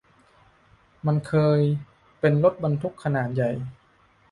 [1.05, 1.59] มันเคย
[2.19, 3.51] เป็นรถบรรทุกขนาดใหญ่